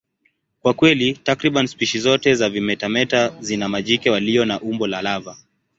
Kwa 0.61 0.73
kweli, 0.73 1.13
takriban 1.13 1.67
spishi 1.67 1.99
zote 1.99 2.35
za 2.35 2.49
vimetameta 2.49 3.35
zina 3.39 3.69
majike 3.69 4.09
walio 4.09 4.45
na 4.45 4.61
umbo 4.61 4.87
la 4.87 5.01
lava. 5.01 5.37